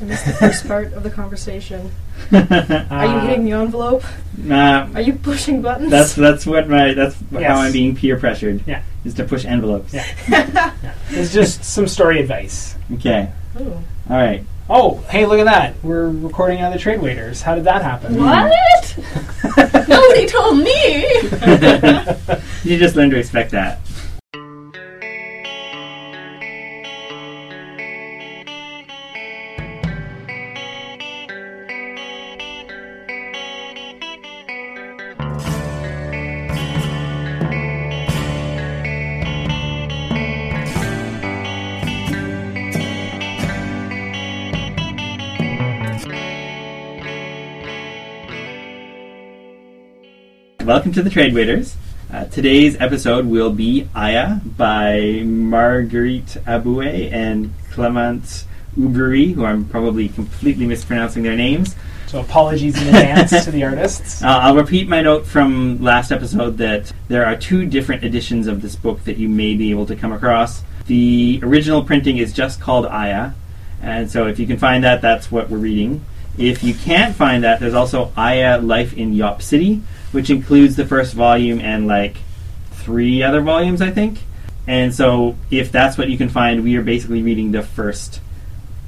[0.00, 1.90] I missed the first part of the conversation.
[2.32, 4.02] Uh, Are you hitting the envelope?
[4.48, 5.90] Uh, Are you pushing buttons?
[5.90, 7.42] that's that's what my that's Yes.
[7.44, 8.62] how I'm being peer pressured.
[8.66, 8.82] Yeah.
[9.04, 9.94] is to push envelopes.
[10.28, 10.72] Yeah.
[11.10, 12.76] It's just some story advice.
[12.94, 13.72] Okay, Ooh.
[14.08, 14.44] all right.
[14.72, 15.74] Oh, hey, look at that.
[15.82, 17.42] We're recording out of the trade waiters.
[17.42, 18.16] How did that happen?
[18.16, 18.96] What?
[19.88, 21.02] Nobody told me.
[22.62, 23.80] You just learn to expect that.
[50.70, 51.76] Welcome to the Trade Waiters.
[52.12, 58.44] Uh, today's episode will be Aya by Marguerite Abouet and Clement
[58.78, 61.74] Uberi, who I'm probably completely mispronouncing their names.
[62.06, 64.22] So apologies in advance to the artists.
[64.24, 68.62] Uh, I'll repeat my note from last episode that there are two different editions of
[68.62, 70.62] this book that you may be able to come across.
[70.86, 73.32] The original printing is just called Aya,
[73.82, 76.04] and so if you can find that, that's what we're reading.
[76.38, 80.86] If you can't find that, there's also Aya Life in Yop City, which includes the
[80.86, 82.16] first volume and like
[82.72, 84.18] three other volumes, I think.
[84.66, 88.20] And so if that's what you can find, we are basically reading the first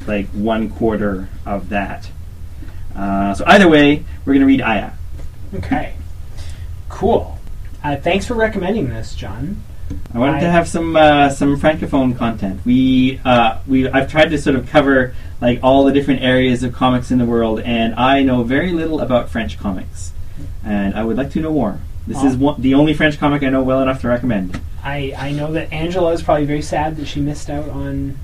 [0.06, 2.10] like one quarter of that.
[2.94, 4.90] Uh, so either way, we're going to read Aya.
[5.54, 5.94] Okay.
[6.88, 7.38] Cool.
[7.82, 9.62] Uh, thanks for recommending this, John.
[10.14, 12.60] I wanted to have some uh, some francophone content.
[12.64, 16.72] We uh, we I've tried to sort of cover like all the different areas of
[16.72, 20.12] comics in the world, and I know very little about French comics,
[20.64, 21.78] and I would like to know more.
[22.06, 22.38] This is Oh.
[22.38, 24.60] one, the only French comic I know well enough to recommend.
[24.84, 28.16] I, I know that Angela is probably very sad that she missed out on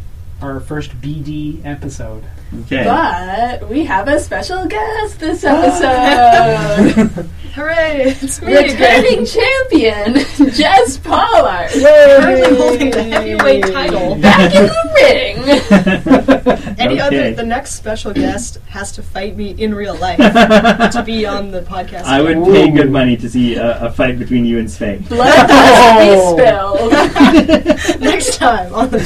[0.42, 2.24] our first BD episode.
[2.54, 2.82] Okay.
[2.84, 6.78] But we have a special guest this ah.
[6.78, 7.28] episode.
[7.54, 8.14] Hooray!
[8.22, 10.14] It's me Returning champion,
[10.54, 11.70] Jess Pollard.
[11.70, 14.14] Currently holding the heavyweight title.
[14.16, 15.36] Back in the ring.
[16.78, 21.26] Any other, the next special guest has to fight me in real life to be
[21.26, 22.04] on the podcast.
[22.04, 22.46] I would Ooh.
[22.46, 25.06] pay good money to see a, a fight between you and Svay.
[25.08, 28.00] Blood must be spilled.
[28.00, 29.00] next time on the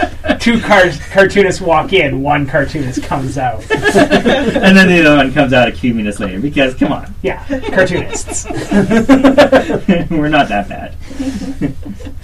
[0.00, 0.10] trade.
[0.44, 3.62] Two car- cartoonists walk in, one cartoonist comes out.
[3.70, 7.42] and then the other one comes out a few minutes later because come on, Yeah,
[7.70, 8.44] cartoonists.
[10.10, 10.96] we're not that bad.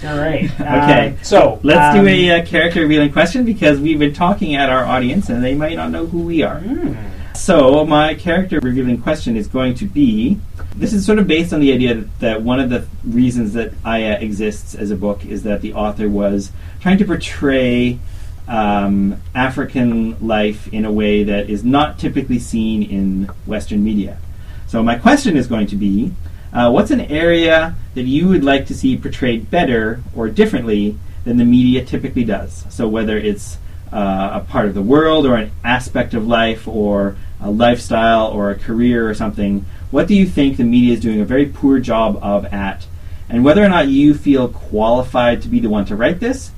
[0.05, 0.45] All right.
[0.53, 1.17] Okay.
[1.19, 4.69] Uh, so Let's um, do a uh, character revealing question because we've been talking at
[4.69, 6.59] our audience and they might not know who we are.
[6.59, 6.93] hmm.
[7.33, 10.37] So, my character revealing question is going to be
[10.81, 13.71] this is sort of based on the idea that, that one of the reasons that
[13.85, 17.99] Aya exists as a book is that the author was trying to portray
[18.47, 24.17] um, African life in a way that is not typically seen in Western media.
[24.65, 26.13] So, my question is going to be
[26.51, 31.37] uh, what's an area that you would like to see portrayed better or differently than
[31.37, 32.65] the media typically does?
[32.71, 33.59] So, whether it's
[33.93, 38.49] uh, a part of the world or an aspect of life or a lifestyle or
[38.49, 41.79] a career or something, what do you think the media is doing a very poor
[41.79, 42.87] job of at?
[43.29, 46.51] And whether or not you feel qualified to be the one to write this,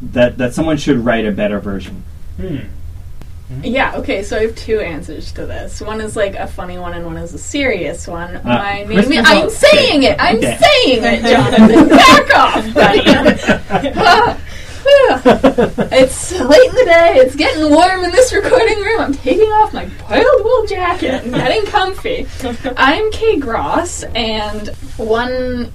[0.00, 2.04] that, that someone should write a better version.
[2.36, 2.56] Hmm.
[3.50, 3.64] Mm-hmm.
[3.64, 5.80] Yeah, okay, so I have two answers to this.
[5.82, 8.36] One is like a funny one and one is a serious one.
[8.36, 10.16] Uh, My name Christmas is, I'm hol- saying it!
[10.18, 10.58] I'm Okay.
[10.62, 11.88] saying it, Jonathan!
[11.90, 13.90] Back off, buddy!
[14.00, 14.38] Uh,
[14.86, 19.00] it's late in the day, it's getting warm in this recording room.
[19.00, 22.26] I'm taking off my boiled wool jacket and getting comfy.
[22.76, 25.72] I'm Kay Gross, and one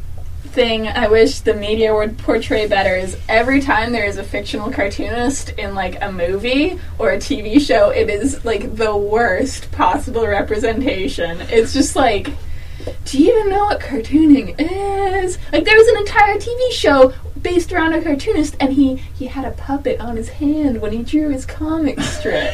[0.50, 4.72] thing I wish the media would portray better is every time there is a fictional
[4.72, 10.26] cartoonist in like a movie or a TV show, it is like the worst possible
[10.26, 11.40] representation.
[11.50, 12.34] It's just like,
[13.06, 15.38] do you even know what cartooning is?
[15.52, 19.46] Like there was an entire TV show based around a cartoonist, and he he had
[19.46, 22.54] a puppet on his hand when he drew his comic strip.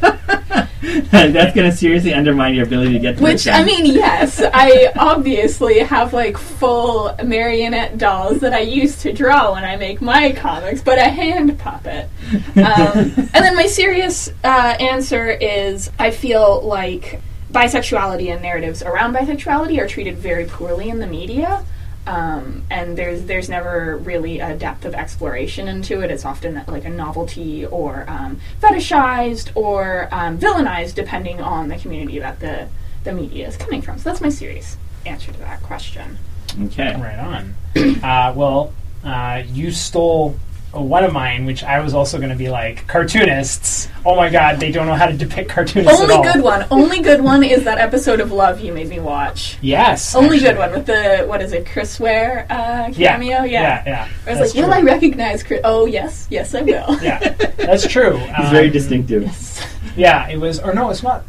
[0.02, 4.92] That's going to seriously undermine your ability to get to Which I mean, yes, I
[4.98, 10.32] obviously have like full marionette dolls that I use to draw when I make my
[10.32, 12.08] comics, but a hand puppet.
[12.52, 17.20] Um, and then my serious uh, answer is I feel like
[17.50, 21.64] bisexuality and narratives around bisexuality are treated very poorly in the media.
[22.06, 26.10] Um, and there's there's never really a depth of exploration into it.
[26.10, 32.18] It's often like a novelty or um, fetishized or um, villainized, depending on the community
[32.18, 32.68] that the
[33.04, 33.98] the media is coming from.
[33.98, 34.76] So that's my serious
[35.06, 36.18] answer to that question.
[36.64, 36.92] Okay.
[37.00, 37.54] Right on.
[38.02, 38.72] uh, well,
[39.04, 40.36] uh, you stole
[40.72, 43.88] one of mine, which I was also going to be like cartoonists.
[44.06, 46.32] Oh my god, they don't know how to depict cartoonists Only at all.
[46.32, 46.66] good one.
[46.70, 49.58] Only good one is that episode of Love you made me watch.
[49.60, 50.48] Yes, Only actually.
[50.48, 53.42] good one with the what is it, Chris Ware uh, Yeah, cameo?
[53.44, 54.08] yeah, yeah.
[54.26, 54.72] I was That's like, will.
[54.74, 55.60] I recognize Chris?
[55.62, 56.98] Oh yes, yes I will.
[57.02, 57.18] Yeah,
[57.58, 58.16] that's true.
[58.36, 59.22] He's very Um, distinctive.
[59.24, 59.66] Yes.
[59.96, 61.24] Yeah, it was, or no, it's not.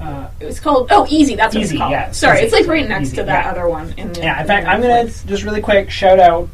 [0.00, 1.36] Uh, It was called Oh Easy.
[1.36, 1.92] That's what Easy, it's called.
[1.92, 2.46] yeah, Sorry, Easy.
[2.46, 3.50] it's like right next Easy, to that yeah.
[3.52, 3.94] other one.
[3.96, 5.26] In the, yeah, in fact, I'm gonna Netflix.
[5.26, 6.48] just really quick shout out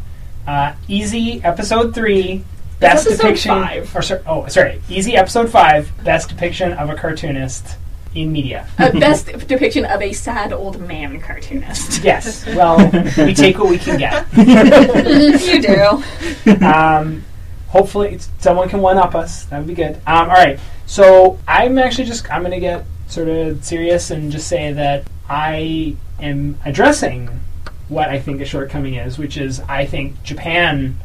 [0.47, 2.45] uh, Easy episode three,
[2.81, 3.51] best episode depiction.
[3.51, 3.97] five.
[3.97, 7.77] Or oh, sorry, Easy episode five, best depiction of a cartoonist
[8.15, 8.67] in media.
[8.79, 12.03] a best depiction of a sad old man cartoonist.
[12.03, 12.79] Yes, well,
[13.19, 14.27] we take what we can get.
[14.37, 16.65] you do.
[16.65, 17.25] um,
[17.69, 19.45] hopefully it's, someone can one up us.
[19.47, 19.97] That would be good.
[20.07, 20.59] Um, all right.
[20.87, 25.05] So I'm actually just I'm going to get sort of serious and just say that
[25.29, 27.29] I am addressing
[27.89, 30.97] what I think a shortcoming is, which is I think Japan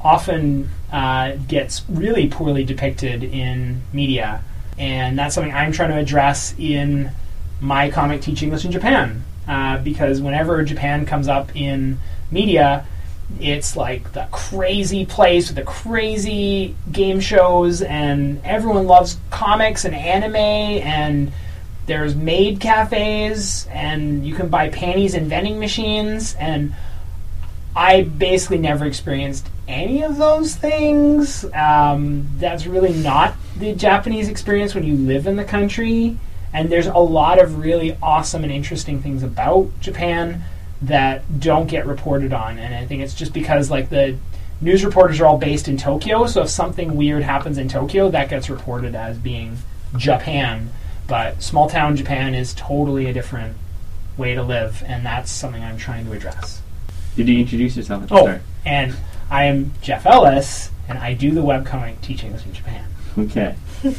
[0.00, 4.42] often uh, gets really poorly depicted in media,
[4.78, 7.10] and that's something I'm trying to address in
[7.60, 9.24] my comic Teach English in Japan.
[9.46, 11.98] Uh, because whenever Japan comes up in
[12.30, 12.86] media,
[13.40, 19.94] it's like the crazy place with the crazy game shows, and everyone loves comics and
[19.94, 21.30] anime, and
[21.86, 26.74] there's maid cafes, and you can buy panties in vending machines, and
[27.76, 31.44] I basically never experienced any of those things.
[31.52, 36.16] Um, that's really not the Japanese experience when you live in the country.
[36.52, 40.44] And there's a lot of really awesome and interesting things about Japan
[40.82, 42.58] that don't get reported on.
[42.58, 44.16] And I think it's just because like the
[44.60, 48.28] news reporters are all based in Tokyo, so if something weird happens in Tokyo, that
[48.28, 49.58] gets reported as being
[49.96, 50.70] Japan.
[51.06, 53.56] But small town Japan is totally a different
[54.16, 56.62] way to live, and that's something I'm trying to address.
[57.16, 58.42] Did you introduce yourself Oh, start?
[58.64, 58.96] and
[59.30, 62.84] I am Jeff Ellis, and I do the webcomic teaching this in Japan.
[63.18, 63.54] Okay.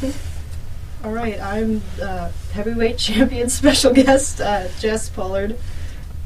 [1.03, 5.57] All right, I'm uh, heavyweight champion special guest uh, Jess Pollard.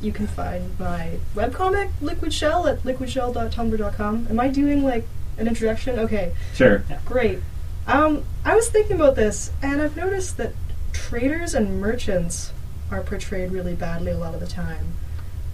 [0.01, 4.27] You can find my webcomic Liquid Shell at liquidshell.tumblr.com.
[4.29, 5.05] Am I doing like
[5.37, 5.99] an introduction?
[5.99, 6.83] Okay, Sure.
[7.05, 7.39] great.
[7.85, 10.53] Um, I was thinking about this, and I've noticed that
[10.99, 12.51] traders and merchants
[12.91, 14.93] are portrayed really badly a lot of the time,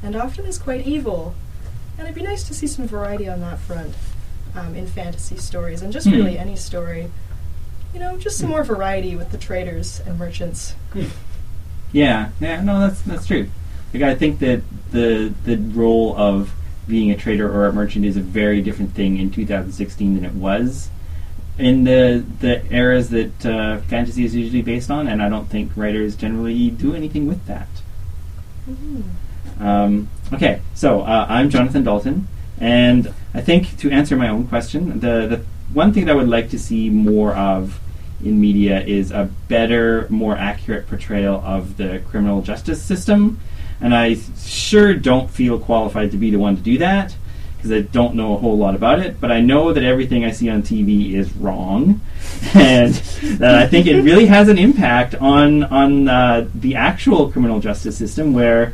[0.01, 1.35] and often as quite evil.
[1.97, 3.93] And it'd be nice to see some variety on that front
[4.55, 6.13] um, in fantasy stories, and just Hmm.
[6.15, 7.09] really any story.
[7.93, 10.75] You know, just some more variety with the traders and merchants.
[11.93, 13.47] Yeah, yeah, no, that's that's true.
[13.93, 14.61] Like I think that
[14.91, 16.51] the the role of
[16.87, 20.33] being a trader or a merchant is a very different thing in 2016 than it
[20.33, 20.89] was
[21.57, 25.71] in the the eras that uh, fantasy is usually based on, and I don't think
[25.75, 27.67] writers generally do anything with that.
[29.59, 32.27] Um, okay, so uh, I'm Jonathan Dalton,
[32.59, 36.29] and I think to answer my own question, the the one thing that I would
[36.29, 37.79] like to see more of
[38.23, 43.39] in media is a better, more accurate portrayal of the criminal justice system,
[43.79, 47.15] and I sure don't feel qualified to be the one to do that
[47.65, 50.31] because I don't know a whole lot about it, but I know that everything I
[50.31, 51.99] see on TV is wrong,
[52.53, 52.93] and
[53.39, 57.97] that I think it really has an impact on on uh, the actual criminal justice
[57.97, 58.73] system where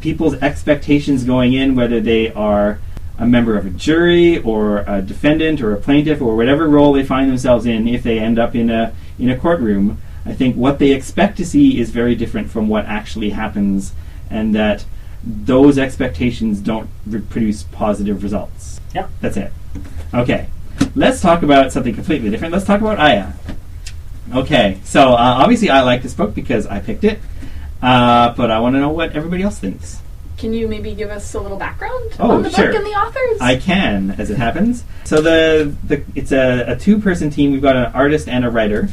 [0.00, 2.78] people's expectations going in, whether they are
[3.18, 7.04] a member of a jury or a defendant or a plaintiff or whatever role they
[7.04, 10.78] find themselves in, if they end up in a in a courtroom, I think what
[10.78, 13.94] they expect to see is very different from what actually happens,
[14.28, 14.84] and that
[15.26, 18.80] those expectations don't re- produce positive results.
[18.94, 19.08] Yeah.
[19.20, 19.52] That's it.
[20.14, 20.48] Okay,
[20.94, 22.52] let's talk about something completely different.
[22.52, 23.32] Let's talk about Aya.
[24.34, 27.18] Okay, so uh, obviously I like this book because I picked it,
[27.82, 30.00] uh, but I want to know what everybody else thinks.
[30.38, 32.66] Can you maybe give us a little background Oh, on the sure.
[32.66, 33.40] book and the authors?
[33.40, 34.84] I can, as it happens.
[35.04, 37.52] So the, the it's a, a two person team.
[37.52, 38.88] We've got an artist and a writer.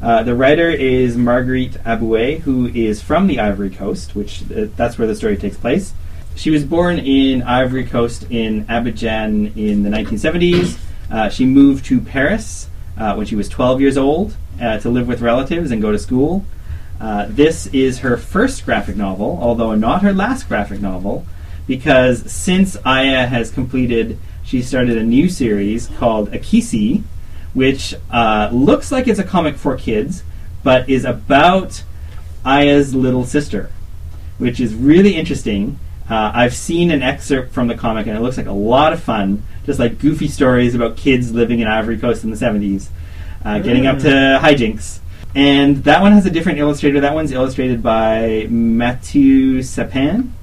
[0.00, 4.98] Uh, the writer is Marguerite Abouet, who is from the Ivory Coast, which uh, that's
[4.98, 5.94] where the story takes place.
[6.34, 10.78] She was born in Ivory Coast in Abidjan in the 1970s.
[11.10, 15.08] Uh, she moved to Paris uh, when she was 12 years old uh, to live
[15.08, 16.44] with relatives and go to school.
[17.28, 21.24] This is her first graphic novel, although not her last graphic novel,
[21.66, 27.02] because since Aya has completed, she started a new series called Akisi,
[27.56, 30.22] which uh, looks like it's a comic for kids,
[30.62, 31.82] but is about
[32.44, 33.72] Aya's little sister,
[34.36, 35.78] which is really interesting.
[36.10, 39.02] Uh, I've seen an excerpt from the comic, and it looks like a lot of
[39.02, 39.42] fun.
[39.64, 42.88] Just like goofy stories about kids living in Ivory Coast in the 70s,
[43.42, 44.98] uh, getting up to hijinks.
[45.34, 47.00] And that one has a different illustrator.
[47.00, 50.34] That one's illustrated by Mathieu Sapin.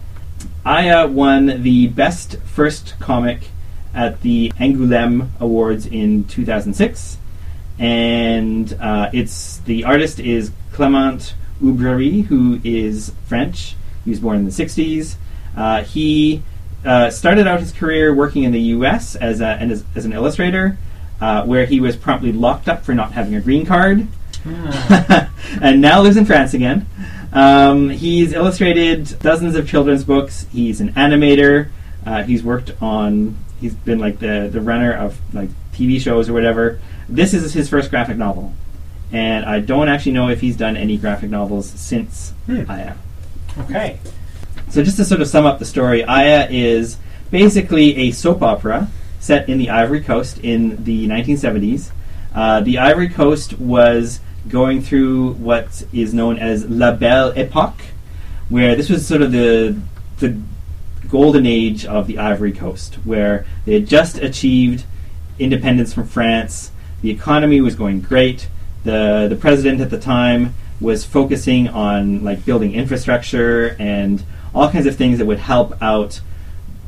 [0.65, 3.49] Aya won the best first comic
[3.93, 7.17] at the Angoulême Awards in 2006,
[7.79, 13.75] and uh, it's the artist is Clément Oubrerie, who is French.
[14.03, 15.15] He was born in the 60s.
[15.55, 16.43] Uh, he
[16.85, 19.15] uh, started out his career working in the U.S.
[19.15, 20.77] as, a, and as, as an illustrator,
[21.21, 24.07] uh, where he was promptly locked up for not having a green card,
[25.61, 26.85] and now lives in France again.
[27.31, 30.45] Um, he's illustrated dozens of children's books.
[30.51, 31.69] He's an animator.
[32.05, 33.37] Uh, he's worked on.
[33.63, 36.81] He's been like the the runner of like TV shows or whatever.
[37.07, 38.51] This is his first graphic novel,
[39.09, 42.69] and I don't actually know if he's done any graphic novels since Hmm.
[42.69, 42.95] Aya.
[43.59, 43.99] Okay.
[44.69, 46.97] So just to sort of sum up the story, Aya is
[47.31, 48.89] basically a soap opera
[49.21, 51.91] set in the Ivory Coast in the 1970s.
[52.35, 57.81] Uh, the Ivory Coast was going through what is known as La Belle Epoque,
[58.49, 59.79] where this was sort of the
[60.19, 60.37] the
[61.13, 64.83] golden age of the Ivory Coast, where they had just achieved
[65.37, 66.71] independence from France.
[67.03, 68.47] The economy was going great.
[68.83, 74.87] the The president at the time was focusing on like building infrastructure and all kinds
[74.87, 76.19] of things that would help out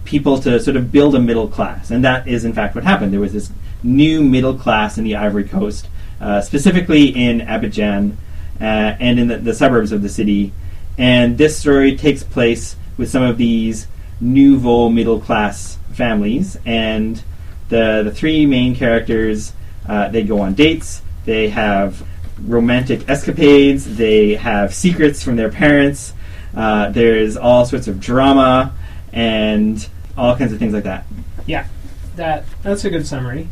[0.05, 1.91] people to sort of build a middle class.
[1.91, 3.13] And that is, in fact, what happened.
[3.13, 3.51] There was this
[3.83, 5.87] new middle class in the Ivory Coast,
[6.19, 8.15] uh, specifically in Abidjan
[8.59, 8.63] uh,
[8.99, 10.51] and in the, the suburbs of the city.
[10.97, 13.85] And this story takes place with some of these
[14.19, 16.57] nouveau middle class families.
[16.65, 17.21] And
[17.69, 19.53] the, the three main characters,
[19.87, 22.05] uh, they go on dates, they have
[22.41, 26.13] romantic escapades, they have secrets from their parents.
[26.55, 28.73] Uh, there's all sorts of drama
[29.11, 31.05] and all kinds of things like that.
[31.45, 31.67] Yeah,
[32.15, 33.47] that that's a good summary.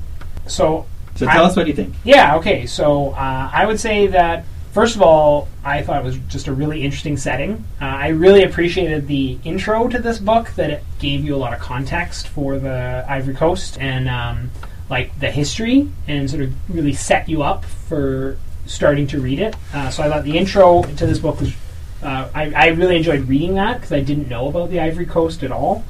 [0.48, 1.96] So So tell I- us what you think.
[2.04, 2.66] Yeah, okay.
[2.66, 6.54] So uh, I would say that, first of all, I thought it was just a
[6.54, 7.64] really interesting setting.
[7.82, 11.54] Uh, I really appreciated the intro to this book, that it gave you a lot
[11.54, 14.52] of context for the Ivory Coast and um,
[14.90, 19.56] like the history and sort of really set you up for starting to read it.
[19.74, 21.54] Uh, so I thought the intro to this book was.
[22.02, 25.42] Uh, I, I really enjoyed reading that because I didn't know about the Ivory Coast
[25.42, 25.86] at all.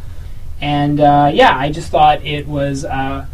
[0.62, 3.26] And uh, yeah, I just thought it was uh,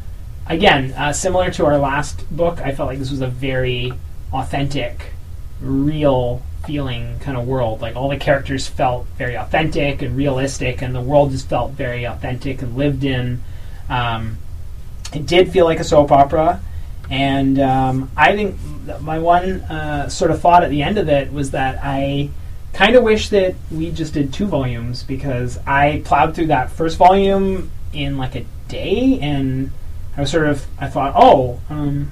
[0.50, 3.94] again, uh, similar to our last book, I felt like this was a very
[4.34, 5.14] authentic,
[5.62, 7.82] real feeling kind of world.
[7.82, 12.06] Like all the characters felt very authentic and realistic, and the world just felt very
[12.06, 13.42] authentic and lived in.
[13.90, 14.38] Um,
[15.14, 16.62] it did feel like a soap opera,
[17.10, 18.58] and um, I think
[19.02, 22.30] my one uh, sort of thought at the end of it was that I
[22.74, 26.98] kind of wish that we just did two volumes because I plowed through that first
[26.98, 29.72] volume in like a day and
[30.16, 32.12] I was sort of I thought, oh, um,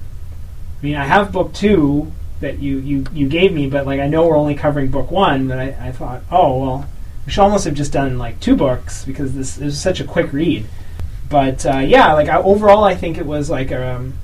[0.80, 4.06] I mean, I have book two that you, you, you gave me, but like I
[4.06, 5.48] know we're only covering book one.
[5.48, 6.86] But I, I thought, oh well,
[7.26, 10.32] we should almost have just done like two books because this is such a quick
[10.32, 10.66] read.
[11.28, 14.14] But uh, yeah, like I, overall, I think it was like um,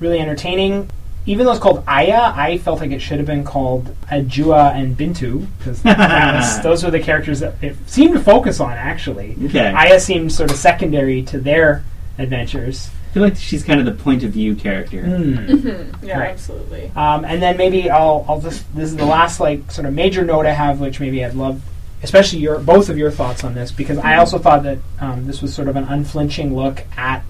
[0.00, 0.90] really entertaining.
[1.26, 4.94] Even though it's called Aya, I felt like it should have been called Adjoua and
[4.94, 5.82] Bintou because
[6.62, 8.72] those were the characters that it seemed to focus on.
[8.72, 9.72] Actually, Okay.
[9.72, 11.82] Aya seemed sort of secondary to their
[12.18, 12.90] adventures.
[13.14, 15.02] I feel like she's kind of the point of view character.
[15.04, 16.04] Mm-hmm.
[16.04, 16.30] Yeah, Right.
[16.30, 16.90] absolutely.
[16.96, 20.24] Um, and then maybe I'll, I'll just this is the last like sort of major
[20.24, 21.62] note I have, which maybe I'd love,
[22.02, 25.40] especially your both of your thoughts on this, because I also thought that um, this
[25.42, 27.22] was sort of an unflinching look at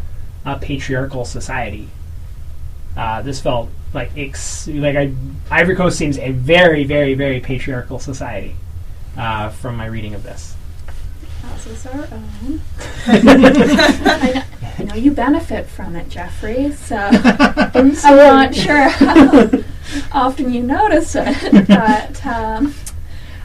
[0.47, 1.91] a patriarchal society.
[2.97, 5.13] Uh, this felt like ex- like I,
[5.51, 8.57] Ivory Coast seems a very very very patriarchal society
[9.19, 10.55] uh, from my reading of this.
[11.45, 12.61] As is our own.
[13.07, 14.43] I, know,
[14.85, 16.97] I know you benefit from it, Jeffrey, so
[17.75, 19.49] I'm not sure how
[20.13, 22.75] often you notice it, but um,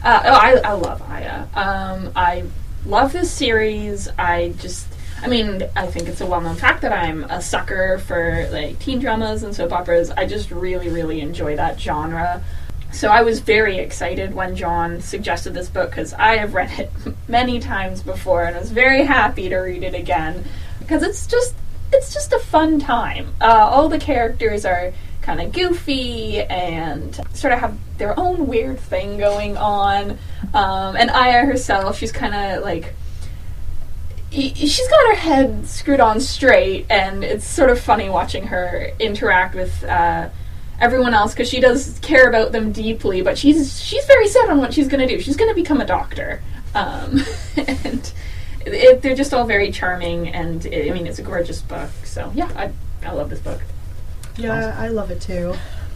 [0.04, 1.46] uh, oh, I, I love Aya.
[1.54, 2.44] Um, I
[2.84, 4.06] love this series.
[4.18, 4.86] I just,
[5.22, 8.98] I mean, I think it's a well-known fact that I'm a sucker for like teen
[8.98, 10.10] dramas and soap operas.
[10.10, 12.44] I just really, really enjoy that genre.
[12.92, 16.90] So I was very excited when John suggested this book because I have read it
[17.28, 20.44] many times before and was very happy to read it again
[20.90, 21.54] because it's just
[21.92, 23.32] it's just a fun time.
[23.40, 24.92] Uh, all the characters are
[25.22, 30.18] kind of goofy and sort of have their own weird thing going on.
[30.52, 32.92] Um, and Aya herself, she's kind of like
[34.32, 39.54] she's got her head screwed on straight, and it's sort of funny watching her interact
[39.54, 40.28] with uh,
[40.80, 43.22] everyone else because she does care about them deeply.
[43.22, 45.22] But she's she's very set on what she's going to do.
[45.22, 46.42] She's going to become a doctor,
[46.74, 47.22] um,
[47.56, 48.12] and
[48.66, 50.28] it, they're just all very charming.
[50.28, 51.90] And I mean, it's a gorgeous book.
[52.04, 52.72] So yeah, I
[53.06, 53.60] I love this book.
[54.36, 55.54] Yeah, I love it too.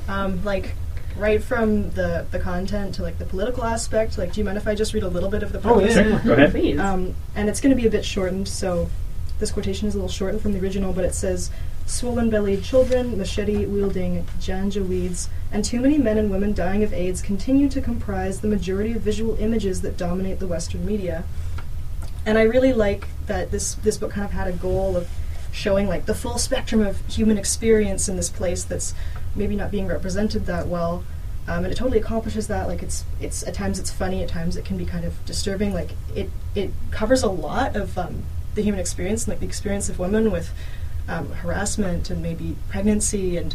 [0.09, 0.75] Um, like
[1.17, 4.19] right from the the content to like the political aspect.
[4.19, 6.21] Like, do you mind if I just read a little bit of the Oh, yeah.
[6.25, 6.51] Go ahead.
[6.51, 6.79] Please.
[6.79, 8.91] Um, and it's going to be a bit shortened, so
[9.39, 11.51] this quotation is a little shortened from the original, but it says,
[11.87, 17.81] "Swollen-bellied children, machete-wielding janjaweeds, and too many men and women dying of AIDS continue to
[17.81, 21.25] comprise the majority of visual images that dominate the Western media."
[22.27, 25.09] And I really like that this this book kind of had a goal of
[25.53, 28.95] showing like the full spectrum of human experience in this place that's
[29.35, 31.05] maybe not being represented that well.
[31.47, 32.67] Um, and it totally accomplishes that.
[32.69, 35.75] Like it's it's at times it's funny, at times it can be kind of disturbing.
[35.75, 39.99] Like it it covers a lot of um, the human experience, like the experience of
[39.99, 40.51] women with
[41.09, 43.55] um, harassment and maybe pregnancy and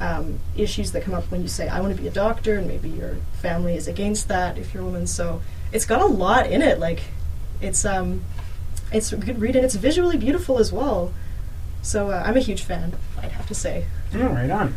[0.00, 2.66] um, issues that come up when you say I want to be a doctor, and
[2.66, 5.06] maybe your family is against that if you're a woman.
[5.06, 5.42] So
[5.72, 6.78] it's got a lot in it.
[6.78, 7.02] Like
[7.60, 8.22] it's um
[8.92, 11.12] it's a good read and it's visually beautiful as well.
[11.82, 12.94] So uh, I'm a huge fan.
[13.20, 13.86] I'd have to say.
[14.14, 14.74] Oh, right on.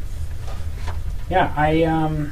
[1.29, 2.31] Yeah, I um,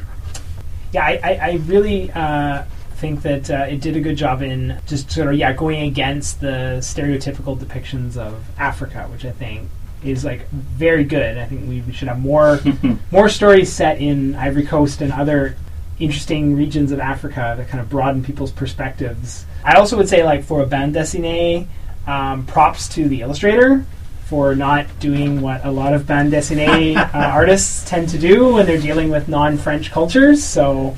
[0.91, 2.63] yeah, I, I, I really uh,
[2.95, 6.41] think that uh, it did a good job in just sort of yeah going against
[6.41, 9.69] the stereotypical depictions of Africa, which I think
[10.03, 11.37] is like very good.
[11.37, 12.59] I think we, we should have more
[13.11, 15.55] more stories set in Ivory Coast and other
[15.99, 19.45] interesting regions of Africa that kind of broaden people's perspectives.
[19.67, 21.67] I also would say like for a bande dessinée,
[22.07, 23.85] um, props to the illustrator
[24.23, 28.65] for not doing what a lot of bande dessinée uh, artists tend to do when
[28.65, 30.41] they're dealing with non-French cultures.
[30.41, 30.95] So,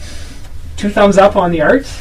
[0.78, 1.92] two thumbs up on the art.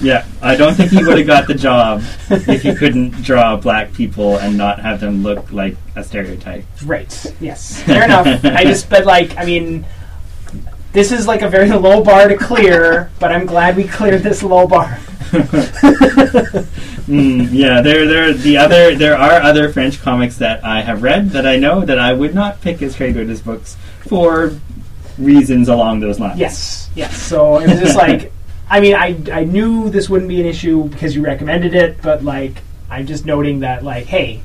[0.00, 3.92] Yeah, I don't think he would have got the job if he couldn't draw black
[3.92, 6.64] people and not have them look like a stereotype.
[6.84, 7.34] Right.
[7.40, 7.82] Yes.
[7.84, 8.44] Fair enough.
[8.44, 9.84] I just, but like, I mean,
[10.92, 14.44] this is like a very low bar to clear, but I'm glad we cleared this
[14.44, 14.98] low bar.
[17.06, 21.30] Mm, yeah, there, there, the other, there are other French comics that I have read
[21.30, 24.58] that I know that I would not pick as trade as books for
[25.16, 26.40] reasons along those lines.
[26.40, 26.90] Yes.
[26.96, 27.16] Yes.
[27.16, 28.32] So it was just like,
[28.68, 32.24] I mean, I I knew this wouldn't be an issue because you recommended it, but
[32.24, 34.42] like, I'm just noting that like, hey,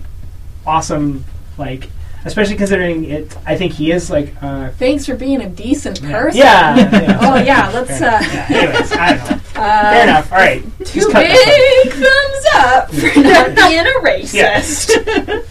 [0.66, 1.26] awesome,
[1.58, 1.90] like.
[2.24, 6.12] Especially considering it, I think he is like uh, Thanks for being a decent Yeah.
[6.12, 6.38] person.
[6.40, 6.75] Yeah.
[7.01, 8.50] yeah, Oh yeah, let's Fair uh, enough.
[8.50, 9.38] Yeah, anyways, I don't know.
[9.62, 10.31] uh Fair enough.
[10.31, 10.64] All right.
[10.79, 14.90] Two Just cut that big thumbs up for not being a racist.
[14.92, 15.42] Yeah.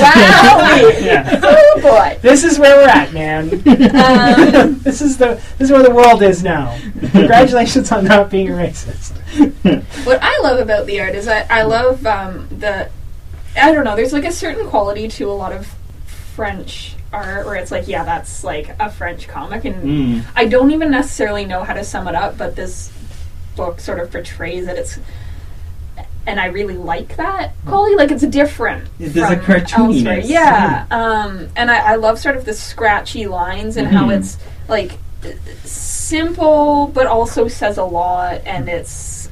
[0.00, 0.90] wow.
[1.00, 1.40] Yeah.
[1.42, 2.18] Oh boy.
[2.22, 3.44] This is where we're at, man.
[3.54, 6.78] Um, this is the this is where the world is now.
[7.12, 9.16] Congratulations on not being a racist.
[10.04, 12.90] what I love about the art is that I love um, the
[13.56, 13.96] I don't know.
[13.96, 15.74] There's like a certain quality to a lot of
[16.40, 20.24] French art where it's like, yeah, that's like a French comic, and Mm.
[20.34, 22.90] I don't even necessarily know how to sum it up, but this
[23.56, 24.78] book sort of portrays it.
[24.78, 24.98] It's
[26.26, 27.94] and I really like that quality.
[27.96, 28.88] Like it's a different.
[28.98, 29.96] There's a cartooniness.
[29.96, 30.20] elsewhere.
[30.20, 34.18] Yeah, um, and I, I love sort of the scratchy lines and how Mhm.
[34.18, 34.92] it's like
[35.64, 39.28] simple, but also says a lot, and it's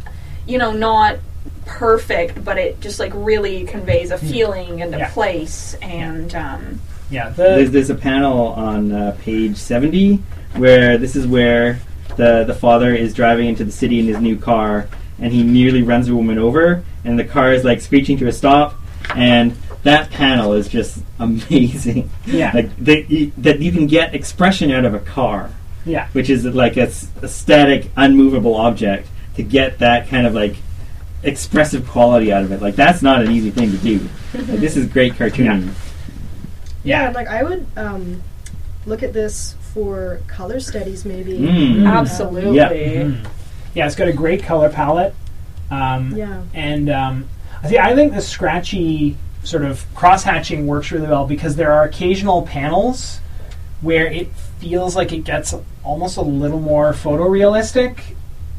[0.46, 1.16] you know not
[1.64, 5.10] perfect, but it just like really conveys a feeling and a Yeah.
[5.10, 7.30] place, and um, Yeah.
[7.30, 10.16] There's, The, there's a panel on uh, page 70
[10.56, 11.80] where this is where
[12.16, 15.82] the, the father is driving into the city in his new car and he nearly
[15.82, 18.74] runs a woman over and the car is like screeching to a stop
[19.14, 22.10] and that panel is just amazing.
[22.26, 22.50] yeah.
[22.54, 25.50] Like that you, that you can get expression out of a car,
[25.84, 26.08] yeah.
[26.12, 30.56] which is like a static, unmovable object, to get that kind of like
[31.22, 32.60] expressive quality out of it.
[32.60, 34.08] Like that's not an easy thing to do.
[34.34, 35.66] Like, this is great cartooning.
[35.66, 35.72] Yeah,
[36.88, 37.06] Yeah.
[37.06, 38.22] and, like I would um,
[38.86, 41.38] look at this for color studies, maybe.
[41.38, 41.86] Mm.
[41.90, 42.56] absolutely.
[42.56, 42.70] Yeah.
[42.70, 43.26] Mhm.
[43.74, 43.86] Yeah.
[43.86, 45.14] It's got a great color palette.
[45.70, 46.42] Um, Yeah.
[46.54, 47.28] And um,
[47.62, 51.72] I think I think the scratchy sort of cross hatching works really well because there
[51.72, 53.20] are occasional panels
[53.80, 58.00] where it feels like it gets almost a little more photorealistic,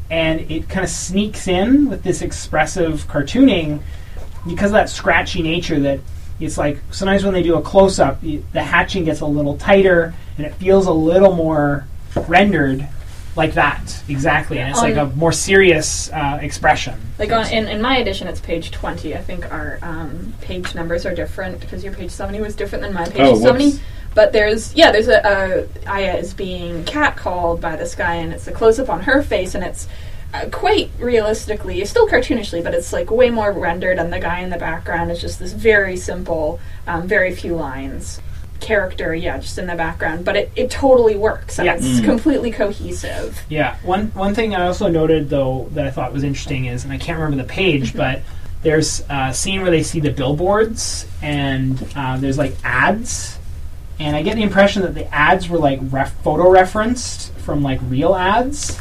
[0.09, 3.81] and it kind of sneaks in with this expressive cartooning
[4.47, 5.99] because of that scratchy nature that
[6.39, 10.13] it's like sometimes when they do a close up, the hatching gets a little tighter
[10.37, 11.85] and it feels a little more
[12.27, 12.87] rendered
[13.35, 16.99] like that exactly, and it's like a more serious uh, expression.
[17.17, 19.15] Like on in, in my edition, it's page twenty.
[19.15, 22.93] I think our um, page numbers are different because your page seventy was different than
[22.93, 23.43] my page Oh, whoops.
[23.43, 23.79] seventy.
[24.15, 28.47] But there's yeah, there's a, a Aya is being catcalled by this guy, and it's
[28.47, 29.87] a close up on her face, and it's
[30.33, 34.49] uh, quite realistically, still cartoonishly, but it's like way more rendered, and the guy in
[34.49, 38.21] the background is just this very simple, um, very few lines
[38.59, 40.25] character, yeah, just in the background.
[40.25, 41.75] But it, it totally works, and Yeah.
[41.75, 42.05] it's Mm.
[42.05, 43.41] completely cohesive.
[43.49, 43.75] Yeah.
[43.83, 46.97] One one thing I also noted though that I thought was interesting is, and I
[46.97, 48.21] can't remember the page, but
[48.61, 53.39] there's a scene where they see the billboards and uh, there's like ads,
[53.97, 57.79] and I get the impression that the ads were like ref- photo referenced from like
[57.87, 58.77] real ads,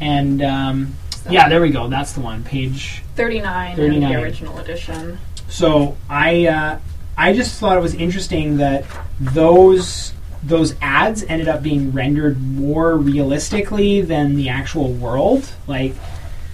[0.00, 0.94] and um,
[1.28, 1.88] yeah, there we go.
[1.88, 2.44] That's the one.
[2.44, 3.02] Page.
[3.14, 5.18] Thirty nine in the original edition.
[5.48, 6.78] so I uh,
[7.16, 8.84] I just thought it was interesting that
[9.18, 15.50] those those ads ended up being rendered more realistically than the actual world.
[15.66, 15.94] Like,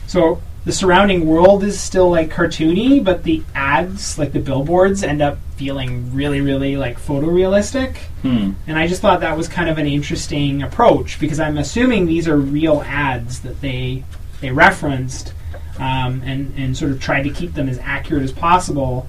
[0.07, 5.21] so the surrounding world is still like cartoony, but the ads, like the billboards, end
[5.21, 7.97] up feeling really, really like photorealistic.
[8.23, 8.53] Hmm.
[8.67, 12.29] And I just thought that was kind of an interesting approach because I'm assuming these
[12.29, 14.05] are real ads that they
[14.41, 15.35] they referenced
[15.79, 19.09] um, and and sort of tried to keep them as accurate as possible.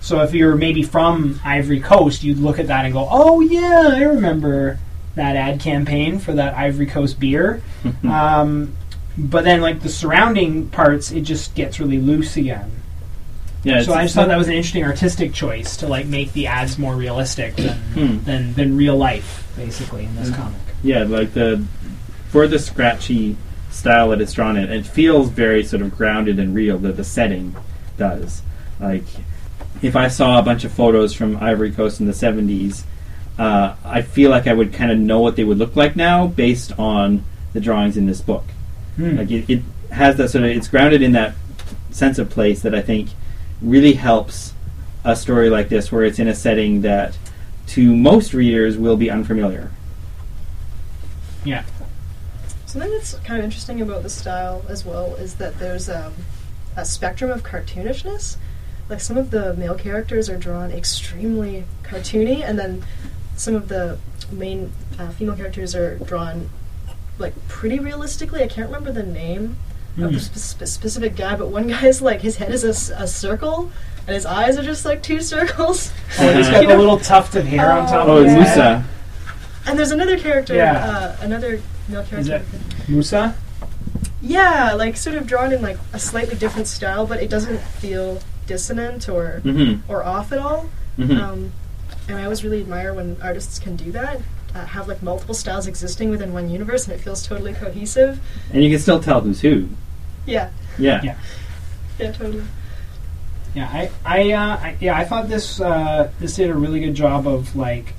[0.00, 3.92] So if you're maybe from Ivory Coast, you'd look at that and go, "Oh yeah,
[3.94, 4.80] I remember
[5.14, 7.62] that ad campaign for that Ivory Coast beer."
[8.04, 8.76] um,
[9.18, 12.70] but then, like the surrounding parts, it just gets really loose again.
[13.64, 13.82] Yeah.
[13.82, 16.78] so I just thought that was an interesting artistic choice to like make the ads
[16.78, 18.24] more realistic than Hmm.
[18.24, 20.36] than, than real life, basically in this Mhm.
[20.36, 20.60] comic.
[20.84, 21.64] Yeah, like the
[22.30, 23.36] for the scratchy
[23.70, 26.78] style that it's drawn in, it feels very sort of grounded and real.
[26.78, 27.56] That the setting
[27.98, 28.42] does.
[28.80, 29.04] Like,
[29.82, 32.84] if I saw a bunch of photos from Ivory Coast in the '70s,
[33.40, 36.28] uh, I feel like I would kind of know what they would look like now
[36.28, 38.44] based on the drawings in this book.
[38.98, 39.16] Hmm.
[39.16, 41.34] Like, it, it has that sort of it's grounded in that
[41.90, 43.08] sense of place that I think
[43.62, 44.52] really helps
[45.04, 47.16] a story like this, where it's in a setting that
[47.68, 49.70] to most readers will be unfamiliar.
[51.44, 51.64] yeah.
[52.66, 56.12] Something that's kind of interesting about the style as well is that there's um,
[56.76, 58.36] a spectrum of cartoonishness.
[58.90, 62.84] Like some of the male characters are drawn extremely cartoony, and then
[63.36, 63.98] some of the
[64.30, 66.50] main uh, female characters are drawn
[67.18, 68.42] like pretty realistically.
[68.42, 69.56] I can't remember the name
[69.96, 70.18] of the Hmm.
[70.18, 73.70] spe- spe- specific guy, but one guy's like his head is a circle,
[74.06, 75.90] and his eyes are just like two circles.
[76.18, 78.38] Oh, he's got a little tuft of hair on top Oh, of his yeah.
[78.44, 78.78] head.
[78.78, 78.84] Moussa.
[79.66, 80.72] And there's another character, Yeah.
[80.88, 82.42] uh, another male character.
[82.88, 83.34] Moussa?
[84.20, 88.20] Yeah, like sort of drawn in like a slightly different style, but it doesn't feel
[88.46, 89.90] dissonant or Mm-hmm.
[89.90, 90.70] or off at all.
[90.98, 91.20] Mm-hmm.
[91.20, 91.52] Um,
[92.08, 94.20] and I always really admire when artists can do that,
[94.54, 98.20] uh, have like multiple styles existing within one universe, and it feels totally cohesive.
[98.52, 99.68] and you can still tell who's who.
[100.26, 101.00] Yeah, Yeah.
[101.02, 101.18] Yeah.
[101.98, 102.44] yeah, totally.
[103.54, 106.94] Yeah, I, I, uh, I, yeah, I thought this, uh, this did a really good
[106.94, 107.94] job of like,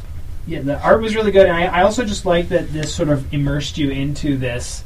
[0.45, 3.09] yeah, the art was really good, and I, I also just like that this sort
[3.09, 4.83] of immersed you into this,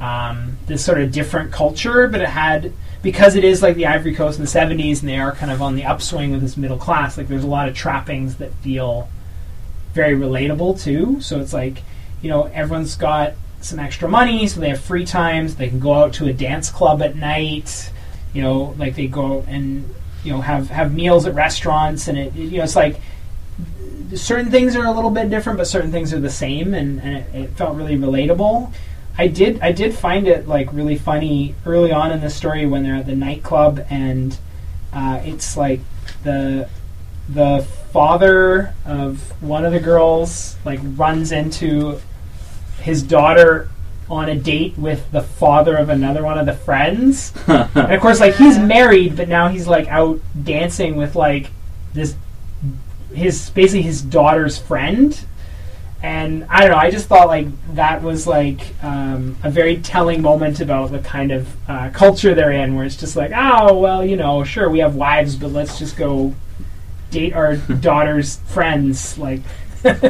[0.00, 2.72] um, this sort of different culture, but it had
[3.02, 5.60] because it is like the Ivory Coast in the '70s, and they are kind of
[5.60, 7.18] on the upswing of this middle class.
[7.18, 9.08] Like, there's a lot of trappings that feel
[9.92, 11.20] very relatable too.
[11.20, 11.82] So it's like,
[12.22, 15.56] you know, everyone's got some extra money, so they have free times.
[15.56, 17.90] They can go out to a dance club at night.
[18.32, 19.88] You know, like they go and
[20.24, 23.00] you know have have meals at restaurants, and it you know it's like
[24.14, 27.16] certain things are a little bit different, but certain things are the same, and, and
[27.16, 28.72] it, it felt really relatable.
[29.16, 32.82] I did I did find it like really funny early on in the story when
[32.82, 34.36] they're at the nightclub and
[34.92, 35.80] uh, it's like
[36.24, 36.68] the
[37.28, 42.00] the father of one of the girls like runs into
[42.80, 43.68] his daughter
[44.10, 48.20] on a date with the father of another one of the friends and of course
[48.20, 51.50] like he's married but now he's like out dancing with like
[51.94, 52.14] this
[53.14, 55.24] his basically his daughter's friend
[56.02, 56.78] and I don't know.
[56.78, 61.30] I just thought like that was like um, a very telling moment about the kind
[61.30, 64.80] of uh, culture they're in, where it's just like, oh well, you know, sure we
[64.80, 66.34] have wives, but let's just go
[67.12, 69.16] date our daughter's friends.
[69.18, 69.40] Like,
[69.84, 70.00] I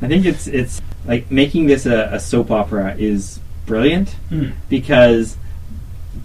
[0.00, 5.36] think it's it's like making this a, a soap opera is brilliant hmm, because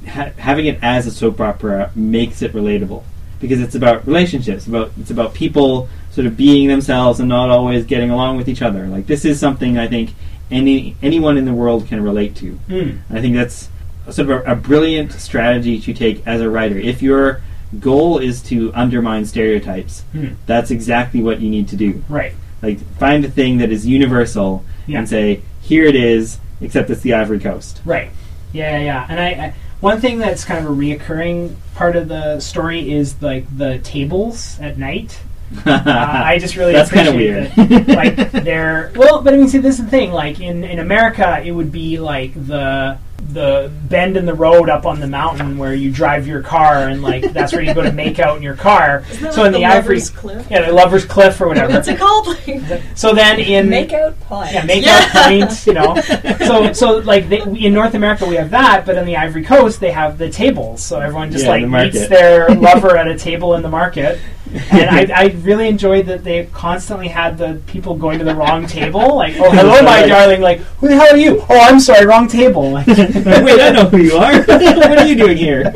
[0.07, 3.03] ha- having it as a soap opera makes it relatable
[3.39, 7.85] because it's about relationships about it's about people sort of being themselves and not always
[7.85, 8.87] getting along with each other.
[8.87, 10.13] Like this is something i think
[10.51, 12.53] any anyone in the world can relate to.
[12.53, 13.69] Hmm, i think that's
[14.09, 16.77] sort of a, a brilliant strategy to take as a writer.
[16.77, 17.41] If your
[17.79, 20.29] goal is to undermine stereotypes hmm.
[20.45, 24.63] that's exactly what you need to do right, like find a thing that is universal
[24.87, 24.99] Yeah.
[24.99, 28.11] and say here it is except it's the ivory coast right,
[28.51, 29.05] yeah, yeah, yeah.
[29.09, 33.21] And I, I one thing that's kind of a reoccurring part of the story is
[33.21, 35.19] like the tables at night.
[35.65, 39.47] Uh, I just really that's kind of weird that, like they're well, but I mean,
[39.47, 40.11] see, this is the thing.
[40.11, 42.99] Like in in America, it would be like the
[43.33, 47.01] the bend in the road up on the mountain where you drive your car, and
[47.01, 49.03] like that's where you go to make out in your car.
[49.09, 50.47] Isn't that So like in the, the Ivory, Lover's Cliff?
[50.49, 51.73] yeah, the Lovers Cliff or whatever.
[51.73, 52.27] What's it called?
[52.27, 54.51] Like, So then in Make out point.
[54.53, 55.09] yeah, make Yeah.
[55.13, 55.95] out points, you know.
[56.49, 59.79] So, so like they, in North America we have that, but on the Ivory Coast
[59.79, 60.81] they have the tables.
[60.81, 64.19] So everyone just Yeah, the like meets their lover at a table in the market,
[64.53, 68.65] and I, I really enjoyed that they constantly had the people going to the wrong
[68.65, 69.15] table.
[69.15, 70.41] Like, oh, hello, my darling.
[70.41, 71.43] Like, who the hell are you?
[71.49, 72.59] Oh, I'm sorry, wrong table.
[72.79, 74.39] Like, Wait, I know who you are.
[74.43, 75.71] what are you doing here?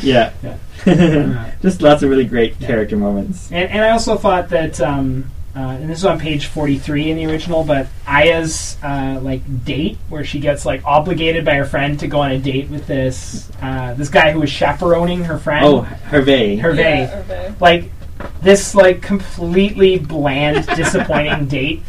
[0.00, 0.32] yeah.
[1.60, 3.50] Just lots of really great character moments.
[3.50, 7.16] And, and I also thought that, um, uh, and this is on page 43 in
[7.18, 12.00] the original, but Aya's uh, like date where she gets like obligated by her friend
[12.00, 15.66] to go on a date with this uh, this guy who was chaperoning her friend.
[15.66, 16.58] Oh, Hervé.
[16.58, 16.78] Hervé.
[16.78, 17.60] Yeah, Hervé.
[17.60, 17.90] Like
[18.40, 21.82] this like completely bland, disappointing date.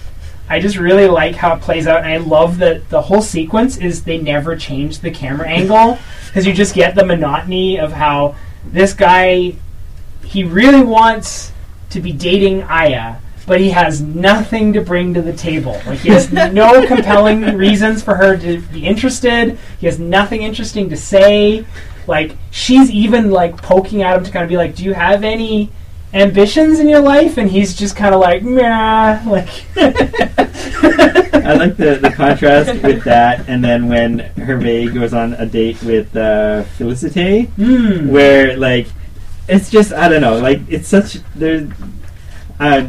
[0.49, 3.77] I just really like how it plays out, and I love that the whole sequence
[3.77, 5.97] is they never change the camera angle
[6.27, 9.55] because you just get the monotony of how this guy
[10.23, 11.51] he really wants
[11.91, 15.79] to be dating Aya, but he has nothing to bring to the table.
[15.85, 19.57] Like he has no compelling reasons for her to be interested.
[19.79, 21.65] He has nothing interesting to say.
[22.07, 25.23] Like she's even like poking at him to kind of be like, "Do you have
[25.23, 25.71] any
[26.13, 31.99] ambitions in your life?" And he's just kind of like, "Nah." Like I like the,
[32.01, 37.49] the contrast with that, and then when Hervé goes on a date with uh, Felicite,
[37.51, 38.09] Hmm.
[38.09, 38.87] where like
[39.47, 41.67] it's just I don't know, like it's such they're
[42.59, 42.87] uh,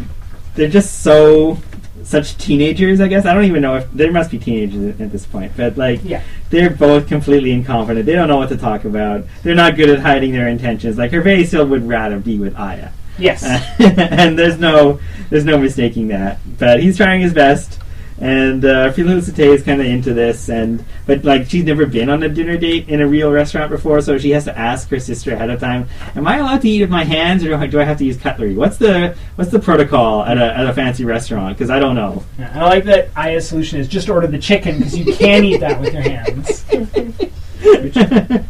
[0.54, 1.58] they're just so
[2.02, 3.00] such teenagers.
[3.00, 5.76] I guess I don't even know if there must be teenagers at, this point, but
[5.76, 6.22] like Yeah.
[6.50, 8.06] they're both completely incompetent.
[8.06, 9.24] They don't know what to talk about.
[9.42, 10.98] They're not good at hiding their intentions.
[10.98, 12.90] Like Hervé still would rather be with Aya.
[13.18, 13.42] Yes.
[13.78, 16.38] and there's no there's no mistaking that.
[16.58, 17.78] But he's trying his best,
[18.20, 22.22] and uh, Felicite is kind of into this, and but like she's never been on
[22.22, 25.32] a dinner date in a real restaurant before, so she has to ask her sister
[25.34, 27.98] ahead of time, "Am I allowed to eat with my hands, or do I, have
[27.98, 28.54] to use cutlery?
[28.54, 31.56] What's the what's the protocol at a at a fancy restaurant?
[31.56, 34.78] Because I don't know." Yeah, I like that Aya's solution is just order the chicken
[34.78, 36.64] because you can eat that with your hands.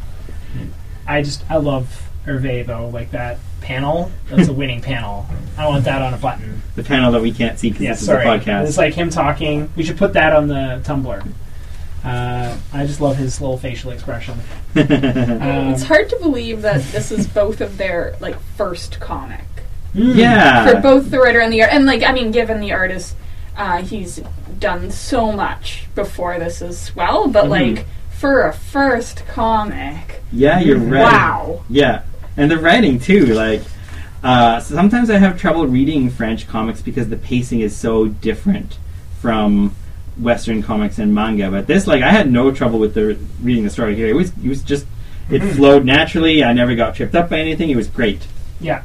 [1.07, 4.11] I just I love Hervé though, like that panel.
[4.31, 5.27] That's a winning panel.
[5.59, 6.63] I want that on a button.
[6.77, 8.67] the panel that we can't see because Yeah, this is a podcast.
[8.69, 9.71] It's like him talking.
[9.77, 11.27] We should put that on the Tumblr.
[12.05, 14.39] Uh, I just love his little facial expression.
[14.77, 19.45] Um, it's hard to believe that this is both of their like first comic
[19.95, 20.67] mm, yeah.
[20.69, 21.73] for both the writer and the art.
[21.73, 23.15] And like, I mean, given the artist,
[23.57, 24.21] uh, he's
[24.59, 27.29] done so much before this as well.
[27.29, 27.49] But Mhm.
[27.51, 31.03] like for a first comic, Yeah, you're right.
[31.03, 31.63] wow.
[31.71, 32.03] Yeah,
[32.37, 33.27] and the writing too.
[33.27, 33.63] Like,
[34.23, 38.79] uh, sometimes I have trouble reading French comics because the pacing is so different
[39.21, 39.75] from
[40.19, 41.51] Western comics and manga.
[41.51, 44.07] But this, like, I had no trouble with the reading the story here.
[44.07, 44.87] It was, it was just,
[45.31, 45.57] it Mhm.
[45.57, 46.43] flowed naturally.
[46.45, 47.71] I never got tripped up by anything.
[47.71, 48.27] It was great.
[48.61, 48.83] Yeah,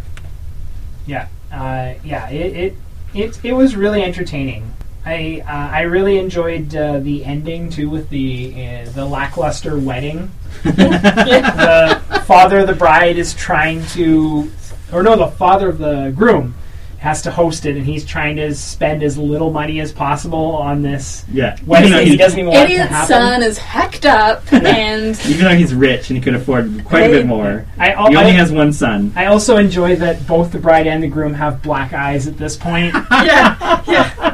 [1.06, 2.30] yeah, uh, yeah.
[2.30, 2.76] It, it
[3.14, 4.74] it it was really entertaining.
[5.06, 8.54] I uh, I really enjoyed uh, the ending too with the
[8.86, 10.32] uh, the lackluster wedding.
[10.64, 14.52] the father of the bride is trying to,
[14.92, 16.54] or no, the father of the groom
[16.98, 20.82] has to host it, and he's trying to spend as little money as possible on
[20.82, 23.08] this Yeah, wedding even that he doesn't even want to Idiot happen.
[23.08, 27.10] son is hecked up, and even though he's rich and he could afford quite a
[27.10, 29.14] bit more, I, he only I, has one son.
[29.16, 32.58] I also enjoy that both the bride and the groom have black eyes at this
[32.58, 32.94] point.
[33.12, 34.29] yeah, yeah.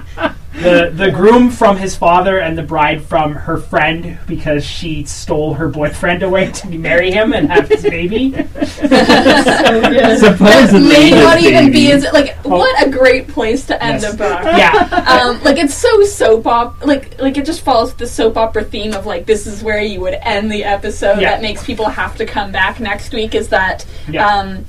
[0.62, 5.54] The the groom from his father and the bride from her friend because she stole
[5.54, 8.32] her boyfriend away to marry him and have his baby.
[8.66, 10.20] so good.
[10.20, 14.14] Supposedly, may his not even be as like what a great place to end Yes.
[14.14, 14.42] a book.
[14.56, 14.72] Yeah,
[15.08, 18.94] um, like it's so soap op like like it just follows the soap opera theme
[18.94, 21.32] of like this is where you would end the episode Yeah.
[21.32, 24.26] that makes people have to come back next week is that Yeah.
[24.28, 24.66] um,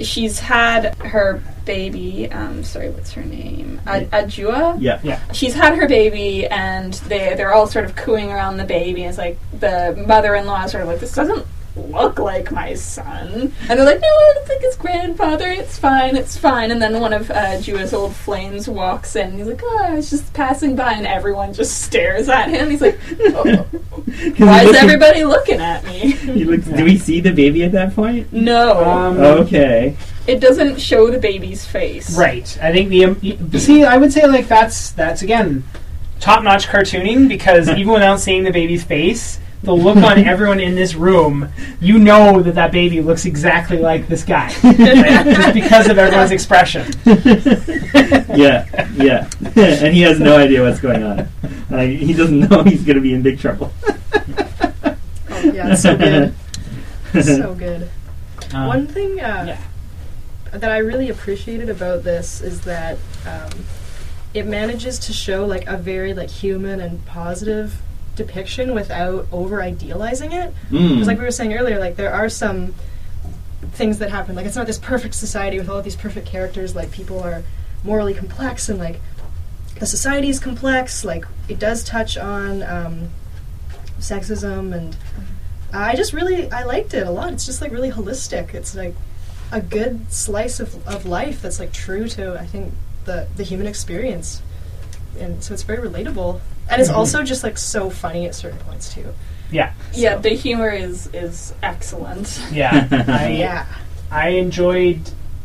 [0.00, 3.80] she's had her baby um, sorry what's her name?
[3.86, 4.76] A- Adjoua?
[4.80, 5.00] Yeah.
[5.02, 9.02] yeah, she's had her baby and they they're all sort of cooing around the baby
[9.02, 11.46] and it's like the mother-in-law is sort of like this doesn't
[11.76, 13.30] look like my son
[13.68, 16.98] and they're like no it looks like his grandfather it's fine it's fine and then
[17.00, 20.74] one of uh, Jua's old flames walks in he's like oh I was just passing
[20.74, 25.60] by and everyone just stares at him he's like oh, 'Cause why is everybody looking
[25.60, 28.32] at me He looks, Do we see the baby at that point?
[28.32, 29.96] no Um, Okay.
[30.26, 32.58] it doesn't show the baby's face right.
[32.60, 33.84] I think the um, see.
[33.84, 35.62] I would say like that's that's again
[36.18, 39.38] top notch cartooning because even without seeing the baby's face.
[39.62, 44.08] The look on everyone in this room, you know that that baby looks exactly like
[44.08, 44.76] this guy, right?
[45.24, 46.90] just because of everyone's expression.
[47.04, 49.28] yeah, yeah.
[49.56, 51.28] and he has no idea what's going on.
[51.68, 53.72] Like he doesn't know he's going to be in big trouble.
[53.84, 56.34] Oh, yeah, so good.
[57.22, 57.90] so good.
[58.54, 59.60] Um, One thing uh, yeah.
[60.58, 63.50] that I really appreciated about this is that um,
[64.34, 67.80] it manages to show like a very like human and positive
[68.24, 70.54] depiction without over idealizing it.
[70.70, 70.90] Mm.
[70.90, 72.74] Because like we were saying earlier, like there are some
[73.72, 74.34] things that happen.
[74.36, 76.74] Like it's not this perfect society with all these perfect characters.
[76.74, 77.42] Like people are
[77.82, 79.00] morally complex and like
[79.78, 81.04] the society is complex.
[81.04, 83.10] Like it does touch on um,
[83.98, 84.96] sexism and
[85.72, 87.32] I just really I liked it a lot.
[87.32, 88.54] It's just like really holistic.
[88.54, 88.94] It's like
[89.52, 93.66] a good slice of, of life that's like true to I think the the human
[93.66, 94.42] experience,
[95.18, 96.40] and so it's very relatable.
[96.70, 96.94] And it's Mhm.
[96.96, 99.06] also just like so funny at certain points too.
[99.50, 102.40] Yeah, Yeah, So- the humor is is excellent.
[102.52, 102.86] yeah.
[103.08, 103.64] I, yeah.
[104.10, 105.00] I enjoyed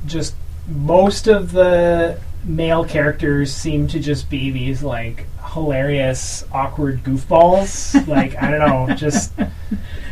[0.06, 0.36] just
[0.68, 8.08] most of the male characters seem to just be these like hilarious, awkward goofballs.
[8.08, 9.34] like I don't know, just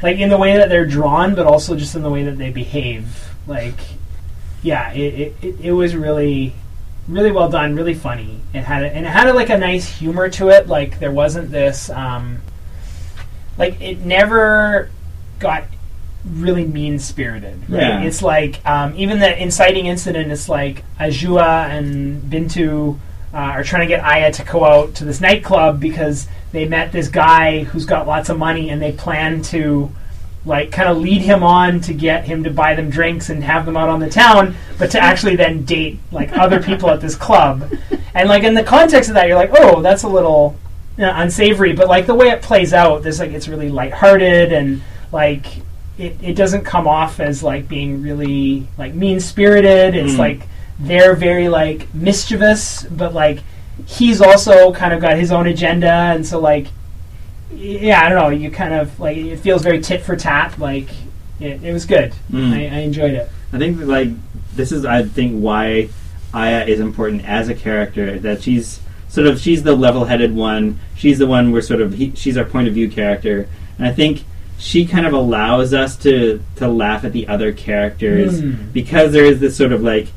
[0.02, 2.50] like in the way that they're drawn, but also just in the way that they
[2.50, 3.30] behave.
[3.46, 3.78] Like,
[4.64, 6.56] yeah, it it, it, it was really
[7.08, 8.40] really well done, really funny.
[8.54, 10.68] It had a, and it had a, like a nice humor to it.
[10.68, 12.42] Like there wasn't this um,
[13.58, 14.90] like it never
[15.40, 15.66] got
[16.26, 17.70] really mean spirited.
[17.70, 17.82] Right?
[17.82, 18.04] Yeah.
[18.04, 20.32] It's like um, even the inciting incident.
[20.32, 22.98] It's like Adjoua and Bintou
[23.34, 26.92] uh, are trying to get Aya to go out to this nightclub because they met
[26.92, 29.92] this guy who's got lots of money and they plan to
[30.46, 33.66] like kind of lead him on to get him to buy them drinks and have
[33.66, 37.16] them out on the town, but to actually then date like other people at this
[37.16, 37.72] club.
[38.16, 40.56] And like in the context of that, you're like, oh, that's a little
[40.98, 41.74] you know, unsavory.
[41.74, 45.48] But like the way it plays out, there's like it's really lighthearted and like
[45.98, 49.96] it, it doesn't come off as like being really like mean spirited.
[49.96, 50.20] It's Mm.
[50.20, 50.42] like
[50.80, 53.40] they're very like mischievous, but like
[53.88, 56.68] he's also kind of got his own agenda, and so like
[57.58, 58.30] yeah, I don't know.
[58.30, 60.58] You kind of like it feels very tit for tat.
[60.60, 60.90] Like
[61.40, 62.14] it, it was good.
[62.32, 62.54] Mm.
[62.54, 63.30] I, I enjoyed it.
[63.52, 64.10] I think that, like
[64.56, 65.90] this is I think why
[66.34, 70.80] Aya is important as a character that she's sort of she's the level-headed one.
[70.96, 73.92] She's the one we're sort of he, she's our point of view character, and I
[73.92, 74.24] think
[74.58, 78.72] she kind of allows us to to laugh at the other characters Mm.
[78.74, 80.08] because there is this sort of like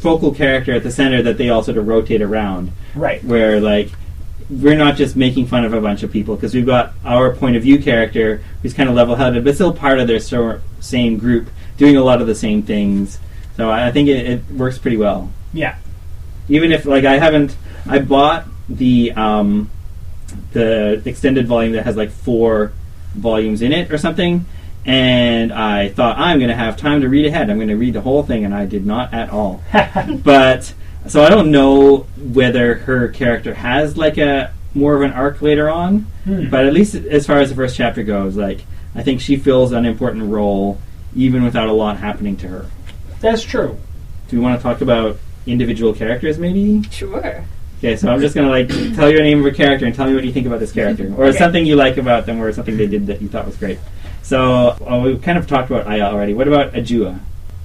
[0.00, 3.22] focal character at the center that they all sort of rotate around Right.
[3.24, 3.90] where like
[4.60, 7.56] we're not just making fun of a bunch of people because we've got our point
[7.56, 11.48] of view character who's kind of level-headed but still part of their so- same group
[11.78, 13.18] doing a lot of the same things.
[13.56, 15.30] So i, I think it, it works pretty well.
[15.54, 15.76] Yeah.
[16.48, 17.56] even if like i haven't
[17.88, 19.70] i bought the um
[20.52, 22.72] the extended volume that has like four
[23.14, 24.44] volumes in it or something
[24.86, 27.50] and i thought i'm going to have time to read ahead.
[27.50, 29.62] I'm going to read the whole thing and i did not at all.
[30.24, 30.72] But
[31.06, 35.68] so I don't know whether her character has like a more of an arc later
[35.68, 36.48] on, Hmm.
[36.48, 39.72] but at least as far as the first chapter goes, like I think she fills
[39.72, 40.78] an important role
[41.14, 42.66] even without a lot happening to her.
[43.20, 43.76] That's true.
[44.28, 46.82] Do we want to talk about individual characters maybe?
[46.90, 47.44] Sure.
[47.78, 50.06] Okay, so I'm just gonna like tell you the name of a character and tell
[50.06, 51.38] me what you think about this character, or Okay.
[51.38, 53.78] something you like about them, or something they did that you thought was great.
[54.22, 56.32] So uh, we kind of talked about Aya already.
[56.32, 57.18] What about Adjoua?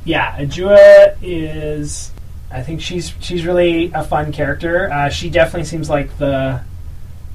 [0.06, 2.12] Yeah, Adjoua is.
[2.52, 4.90] I think she's she's really a fun character.
[4.92, 6.62] Uh, she definitely seems like the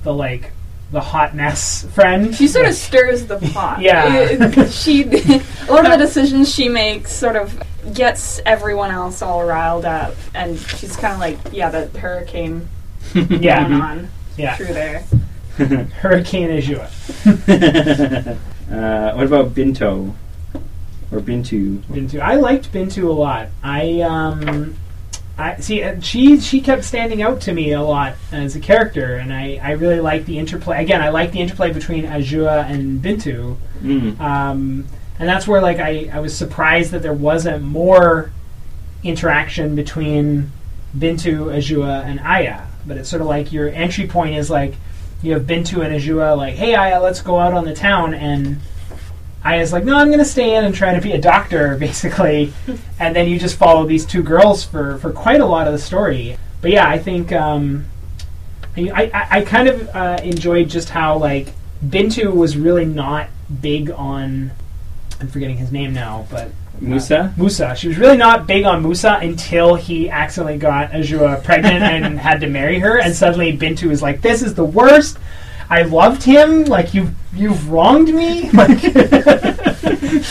[0.05, 0.53] the like
[0.91, 2.35] the hot mess friend.
[2.35, 3.81] She sort of stirs the pot.
[3.81, 4.67] Yeah.
[4.71, 7.63] She a lot of the decisions she makes sort of
[7.95, 12.69] gets everyone else all riled up, and she's kind of like yeah, the hurricane
[13.15, 13.69] Yeah.
[13.69, 15.05] going on yeah, through there.
[16.01, 16.89] Hurricane Adjoua.
[18.71, 20.15] uh, what about Binto
[21.11, 21.79] or Bintu?
[21.83, 22.21] Bintou.
[22.21, 23.49] I liked Bintou a lot.
[23.63, 24.77] I um,
[25.43, 25.83] I see.
[25.83, 29.59] uh, She she kept standing out to me a lot as a character, and I
[29.63, 30.83] I really like the interplay.
[30.83, 33.57] Again, I like the interplay between Adjoua and Bintou.
[33.83, 34.21] Mm.
[34.21, 34.87] um,
[35.19, 38.31] and that's where like I, I was surprised that there wasn't more
[39.03, 40.51] interaction between
[40.97, 42.63] Bintou, Adjoua, and Aya.
[42.87, 44.75] But it's sort of like your entry point is like
[45.23, 48.59] you have Bintou and Adjoua like, hey Aya, let's go out on the town, and
[49.45, 52.53] Aya's like, no, I'm going to stay in and try to be a doctor, basically.
[52.99, 55.79] and then you just follow these two girls for for quite a lot of the
[55.79, 56.37] story.
[56.61, 57.87] But yeah, I think um,
[58.77, 61.49] I, I, I kind of uh, enjoyed just how like
[61.85, 63.29] Bintou was really not
[63.61, 64.53] big on.
[65.21, 66.51] I'm forgetting his name now, but
[66.81, 67.33] Moussa?
[67.37, 67.75] Moussa.
[67.77, 72.41] She was really not big on Moussa until he accidentally got Adjoua pregnant and had
[72.41, 75.19] to marry her, and suddenly Bintou was like, "This is the worst.
[75.73, 76.65] I loved him.
[76.65, 78.81] Like you, you've wronged me." Like,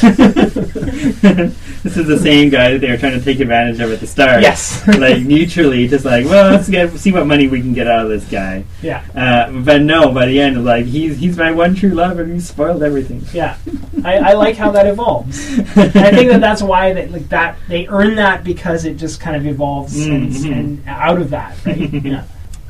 [0.62, 4.06] this is the same guy that they were trying to take advantage of at the
[4.08, 4.42] start.
[4.42, 8.04] yes, like mutually, just like, well, let's get see what money we can get out
[8.06, 8.64] of this guy.
[8.82, 12.32] yeah, Uh, but no, by the end, like he's he's my one true love, and
[12.34, 13.24] he spoiled everything.
[13.34, 13.58] yeah.
[14.04, 15.48] I, I like how that evolves.
[15.58, 19.20] And I think that that's why that like that they earn that because it just
[19.20, 20.52] kind of evolves and, Mhm.
[20.52, 21.92] and out of that, right?
[21.94, 22.24] yeah.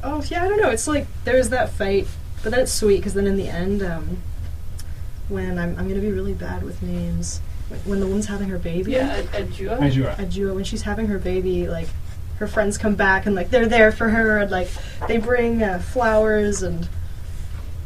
[0.04, 0.70] Oh yeah, I don't know.
[0.70, 2.08] It's like there's that fight,
[2.44, 4.18] but then it's sweet because then in the end, um,
[5.30, 7.40] when I'm I'm gonna be really bad with names,
[7.86, 8.92] when the woman's having her baby.
[8.94, 9.80] Yeah, a, a Jua.
[10.18, 11.88] Adjoua, when she's having her baby, like
[12.40, 14.68] her friends come back and like they're there for her and like
[15.08, 16.88] they bring uh, flowers and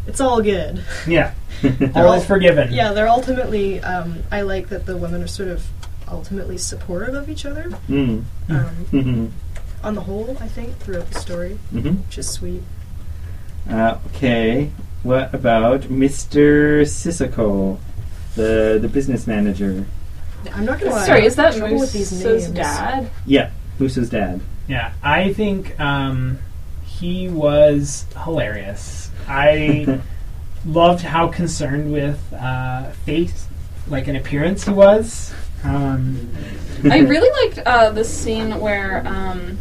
[0.08, 0.84] it's all good.
[1.08, 1.34] Yeah.
[1.62, 2.72] They're all is forgiven.
[2.72, 3.80] Yeah, they're ultimately.
[3.80, 5.66] Um, I like that the women are sort of
[6.08, 7.70] ultimately supportive of each other.
[7.90, 8.24] Mm.
[8.50, 9.32] Um, Mhm.
[9.84, 12.06] on the whole, I think throughout the story, Mhm.
[12.06, 12.62] which is sweet.
[13.70, 14.72] Uh, okay.
[15.04, 16.82] What about Mr.
[16.82, 17.78] Sissoko,
[18.36, 19.86] the the business manager?
[20.54, 21.06] I'm not gonna lie.
[21.06, 22.56] Sorry, is that have trouble with these Moose's names.
[22.56, 23.12] dad?
[23.26, 24.42] Yeah, Moose's dad.
[24.68, 26.40] Yeah, I think um,
[26.84, 29.12] he was hilarious.
[29.28, 30.02] I
[30.66, 33.48] loved how concerned with uh, face,
[33.88, 35.34] like an appearance, he was.
[35.64, 36.32] Um,
[36.84, 39.58] I really liked uh, the scene where, um,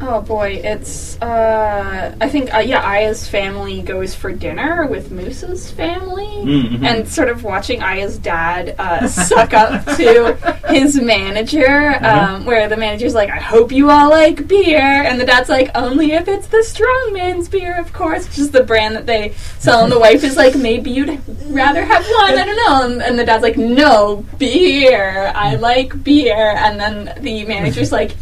[0.00, 5.70] oh boy, it's uh, I think uh, yeah, Aya's family goes for dinner with Moose's
[5.70, 6.84] family, Mhm.
[6.86, 10.34] and sort of watching Aya's dad uh, suck up to
[10.68, 15.26] his manager, um, where the manager's like, "I hope you all like beer," and the
[15.26, 18.94] dad's like, "Only if it's the strong man's beer, of course," which is the brand
[18.96, 19.82] that they sell.
[19.82, 22.82] And the wife is like, "Maybe you'd rather have one." I don't know.
[22.92, 25.32] And, and the dad's like, "No, beer.
[25.34, 28.12] I like beer." And then the manager's like.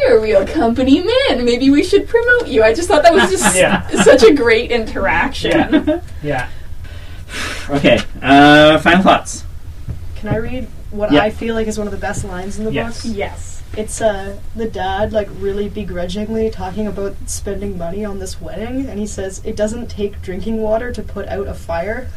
[0.00, 1.44] You're a real company man.
[1.44, 2.62] Maybe we should promote you.
[2.62, 3.86] I just thought that was just Yeah.
[4.02, 6.02] such a great interaction.
[6.22, 6.48] yeah.
[7.68, 7.98] Okay.
[8.22, 9.44] Uh, final thoughts.
[10.16, 11.20] Can I read what Yeah.
[11.22, 13.02] I feel like is one of the best lines in the Yes.
[13.06, 13.14] book?
[13.16, 13.62] Yes.
[13.76, 18.98] It's uh, the dad like really begrudgingly talking about spending money on this wedding, and
[18.98, 22.08] he says it doesn't take drinking water to put out a fire.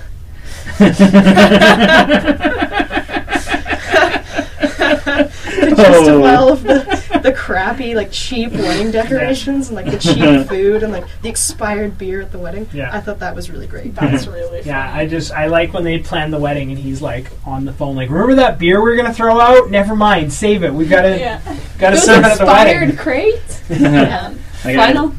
[4.97, 6.23] to justify oh.
[6.25, 10.91] all of the, the crappy, like cheap wedding decorations and like the cheap food and
[10.91, 12.67] like the expired beer at the wedding.
[12.73, 12.89] Yeah.
[12.95, 13.93] I thought that was really great.
[14.01, 15.01] That's really Yeah, funny.
[15.03, 17.95] I just I like when they plan the wedding and he's like on the phone,
[17.95, 19.69] like, remember that beer we are gonna throw out?
[19.71, 20.73] Never mind, save it.
[20.73, 21.41] We've gotta Yeah.
[21.77, 22.97] gotta Those serve it at the expired wedding.
[22.97, 23.61] crates.
[23.69, 24.33] I Yeah.
[24.63, 25.13] Final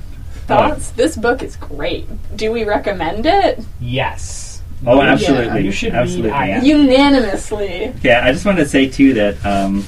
[0.47, 0.91] thoughts.
[0.91, 2.07] This book is great.
[2.37, 3.61] Do we recommend it?
[3.81, 4.52] Yes.
[4.87, 5.65] Oh, You should- absolutely.
[5.65, 6.31] You should Absolutely.
[6.31, 6.65] read Aya.
[6.65, 7.93] Unanimously.
[8.03, 9.85] Yeah, I just wanted to say too that um,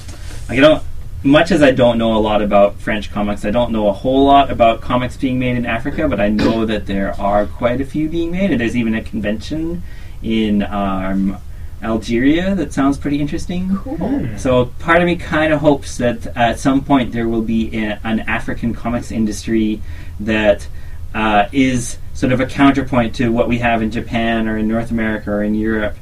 [0.48, 0.82] I don't.
[1.22, 4.26] Much as I don't know a lot about French comics, I don't know a whole
[4.26, 6.06] lot about comics being made in Africa.
[6.06, 9.02] But I know that there are quite a few being made, and there's even a
[9.02, 9.82] convention
[10.22, 11.38] in um,
[11.82, 13.68] Algeria that sounds pretty interesting.
[13.68, 14.36] Hmm.
[14.36, 17.98] So part of me kind of hopes that at some point there will be a,
[18.04, 19.80] an African comics industry
[20.20, 20.68] that
[21.14, 24.90] uh, is sort of a counterpoint to what we have in Japan or in North
[24.90, 25.96] America or in Europe,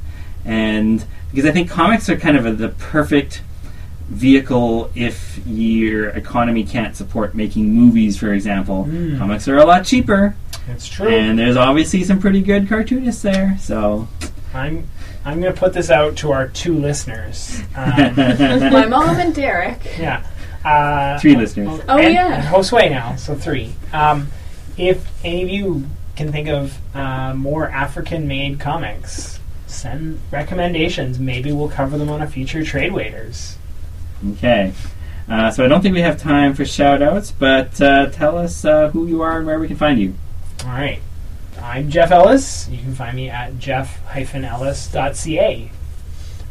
[0.45, 3.41] and because I think comics are kind of a, the perfect
[4.09, 8.85] vehicle if your economy can't support making movies, for example.
[8.89, 9.17] Mm.
[9.17, 10.35] Comics are a lot cheaper,
[10.67, 11.07] It's true.
[11.07, 13.57] and there's obviously some pretty good cartoonists there.
[13.59, 14.07] So.
[14.53, 14.87] I'm
[15.25, 17.59] I'm gonna put this out to our two listeners.
[17.75, 19.79] Um, My mom and Derek.
[19.97, 20.23] yeah.
[20.63, 21.81] Uh, Three listeners.
[21.89, 22.35] Oh, and, yeah.
[22.35, 23.73] and Josue now, so three.
[23.93, 24.27] Um,
[24.77, 25.85] if any of you
[26.15, 31.19] can think of uh, more African-made comics, send recommendations.
[31.19, 33.57] Maybe we'll cover them on a future Trade Raiders.
[34.33, 34.73] Okay.
[35.27, 38.63] Uh, so I don't think we have time for shout outs, but uh, tell us
[38.65, 40.13] uh, who you are and where we can find you.
[40.65, 41.01] All right.
[41.61, 42.67] I'm Jeff Ellis.
[42.69, 44.11] You can find me at jeff-ellis.ca.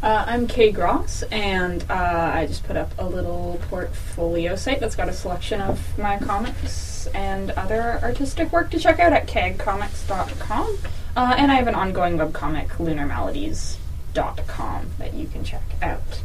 [0.03, 4.97] Uh, I'm Kay Gross, and uh, I just put up a little portfolio site that's
[4.97, 10.79] got a selection of my comics and other artistic work to check out at kegcomics.com.
[11.17, 16.23] Uh, and I have an ongoing webcomic, lunarmaladies.com, that you can check out.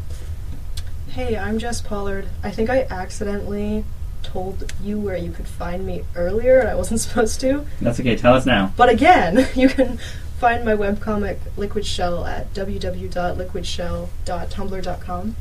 [1.09, 2.27] Hey, I'm Jess Pollard.
[2.43, 3.83] I think I accidentally
[4.23, 7.65] told you where you could find me earlier, and I wasn't supposed to.
[7.81, 8.15] That's okay.
[8.15, 8.73] Tell us now.
[8.77, 9.99] But again, you can
[10.39, 15.35] find my webcomic Liquid Shell at www.liquidshell.tumblr.com.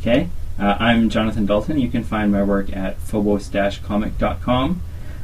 [0.00, 0.28] Okay.
[0.58, 1.78] Uh, I'm Jonathan Dalton.
[1.78, 4.82] You can find my work at phobos-comic.com.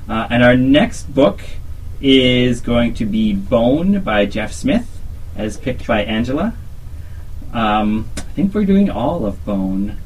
[0.09, 1.41] Uh, and our next book
[2.01, 5.01] is going to be Bone by Jeff Smith,
[5.37, 6.55] as picked by Angela.
[7.53, 9.97] Um, I think we're doing all of Bone.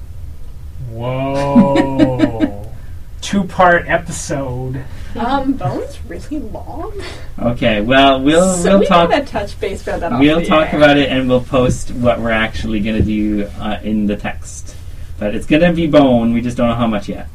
[0.91, 2.71] Whoa.
[3.21, 4.83] Two-part episode.
[5.15, 6.93] Um, Bone's really long.
[7.39, 7.81] Okay.
[7.83, 9.11] Well, we'll so we'll we talk.
[9.11, 10.79] gotta touch base about that We'll talk air.
[10.79, 14.77] about it and we'll post what we're actually going to do uh, in the text.
[15.19, 16.33] But it's going to be bone.
[16.33, 17.29] We just don't know how much yet.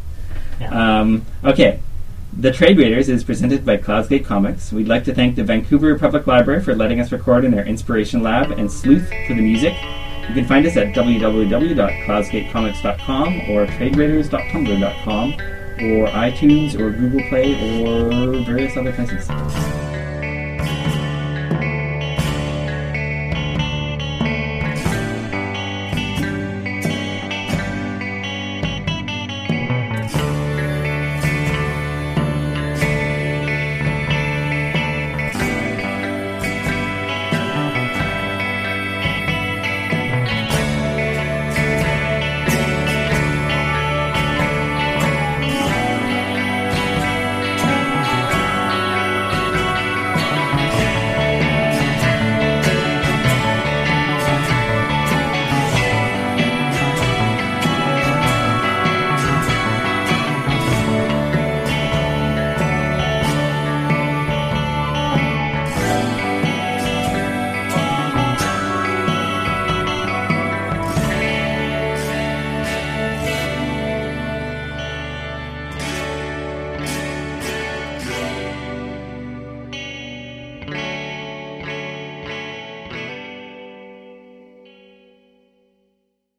[0.60, 1.02] Yeah.
[1.02, 1.80] Um, okay.
[2.36, 4.74] The Trade Raiders is presented by Cloudsgate Comics.
[4.74, 8.24] We'd like to thank the Vancouver Public Library for letting us record in their Inspiration
[8.24, 9.76] Lab and Sleuth for the music.
[10.28, 18.10] You can find us at www.cloudsgatecomics.com or traderaiders.tumblr.com or iTunes or Google Play or
[18.46, 19.28] various other places.